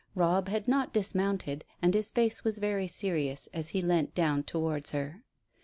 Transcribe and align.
Robb 0.15 0.47
had 0.47 0.67
not 0.67 0.91
dismounted, 0.93 1.63
and 1.79 1.93
his 1.93 2.09
face 2.09 2.43
was 2.43 2.57
very 2.57 2.87
serious 2.87 3.45
as 3.53 3.69
he 3.69 3.83
leant 3.83 4.15
down 4.15 4.41
towards 4.41 4.93
her. 4.93 5.23